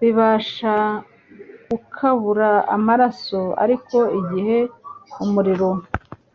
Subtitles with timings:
[0.00, 0.74] bibasha
[1.70, 4.58] gukabura amaraso; ariko igihe
[5.24, 5.68] umuriro